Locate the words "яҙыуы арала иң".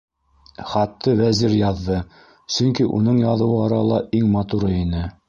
3.25-4.33